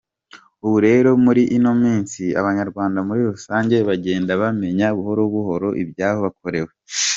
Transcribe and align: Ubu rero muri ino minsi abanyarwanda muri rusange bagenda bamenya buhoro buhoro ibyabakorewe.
Ubu 0.65 0.77
rero 0.87 1.09
muri 1.25 1.43
ino 1.57 1.71
minsi 1.83 2.21
abanyarwanda 2.39 2.99
muri 3.07 3.21
rusange 3.31 3.75
bagenda 3.87 4.31
bamenya 4.41 4.87
buhoro 4.97 5.23
buhoro 5.33 5.69
ibyabakorewe. 5.83 6.71